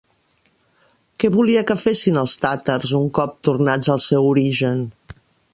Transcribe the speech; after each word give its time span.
Què 1.23 1.31
volia 1.35 1.61
que 1.71 1.77
fessin 1.83 2.17
els 2.23 2.35
tàtars 2.47 2.97
un 3.03 3.07
cop 3.19 3.39
tornats 3.49 3.93
al 3.97 4.05
seu 4.11 4.35
origen? 4.35 4.85